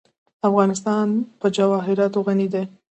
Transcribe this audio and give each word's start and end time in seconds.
افغانستان 0.47 1.07
په 1.39 1.47
جواهرات 1.57 2.13
غني 2.25 2.47
دی. 2.53 2.63